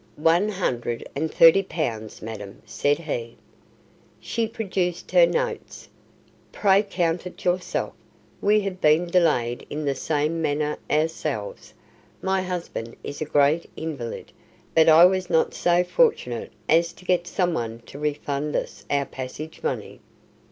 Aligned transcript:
"One 0.15 0.49
hundred 0.49 1.07
and 1.15 1.31
thirty 1.31 1.61
pounds, 1.61 2.23
madam," 2.23 2.63
said 2.65 2.97
he. 2.97 3.37
She 4.19 4.47
produced 4.47 5.11
her 5.11 5.27
notes. 5.27 5.89
"Pray 6.51 6.81
count 6.81 7.27
it 7.27 7.45
yourself. 7.45 7.93
We 8.41 8.61
have 8.61 8.81
been 8.81 9.05
delayed 9.05 9.63
in 9.69 9.85
the 9.85 9.93
same 9.93 10.41
manner 10.41 10.79
ourselves. 10.89 11.75
My 12.19 12.41
husband 12.41 12.95
is 13.03 13.21
a 13.21 13.25
great 13.25 13.69
invalid, 13.75 14.31
but 14.73 14.89
I 14.89 15.05
was 15.05 15.29
not 15.29 15.53
so 15.53 15.83
fortunate 15.83 16.51
as 16.67 16.93
to 16.93 17.05
get 17.05 17.27
someone 17.27 17.81
to 17.85 17.99
refund 17.99 18.55
us 18.55 18.83
our 18.89 19.05
passage 19.05 19.61
money." 19.61 19.99